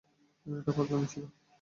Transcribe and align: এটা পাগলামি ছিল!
এটা 0.45 0.71
পাগলামি 0.77 1.07
ছিল! 1.11 1.23